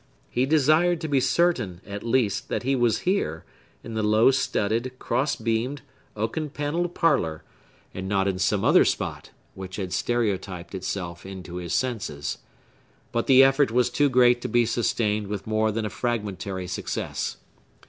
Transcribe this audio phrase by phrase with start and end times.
[0.31, 3.45] He desired to be certain, at least, that he was here,
[3.83, 5.83] in the low studded, cross beamed,
[6.15, 7.43] oaken panelled parlor,
[7.93, 12.39] and not in some other spot, which had stereotyped itself into his senses.
[13.11, 17.37] But the effort was too great to be sustained with more than a fragmentary success.